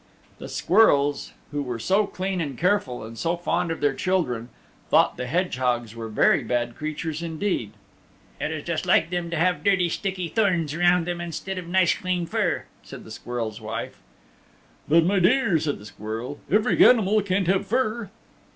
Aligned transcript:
The 0.39 0.49
squirrels 0.49 1.31
who 1.51 1.61
were 1.61 1.77
so 1.77 2.07
clean 2.07 2.41
and 2.41 2.57
careful, 2.57 3.03
and 3.03 3.15
so 3.15 3.37
fond 3.37 3.69
of 3.69 3.81
their 3.81 3.93
children, 3.93 4.49
thought 4.89 5.15
the 5.15 5.27
hedgehogs 5.27 5.95
were 5.95 6.09
very 6.09 6.41
bad 6.43 6.75
creatures 6.75 7.21
indeed. 7.21 7.73
"It 8.39 8.49
is 8.49 8.63
just 8.63 8.87
like 8.87 9.11
them 9.11 9.29
to 9.29 9.37
have 9.37 9.63
dirty 9.63 9.89
sticky 9.89 10.27
thorns 10.27 10.73
around 10.73 11.05
them 11.05 11.21
instead 11.21 11.59
of 11.59 11.67
nice 11.67 11.93
clean 11.95 12.25
fur," 12.25 12.63
said 12.81 13.03
the 13.03 13.11
squirrel's 13.11 13.61
wife. 13.61 13.99
"But, 14.89 15.05
my 15.05 15.19
dear," 15.19 15.59
said 15.59 15.77
the 15.77 15.85
squirrel, 15.85 16.39
"every 16.49 16.83
animal 16.83 17.21
can't 17.21 17.45
have 17.45 17.67
fur." 17.67 18.09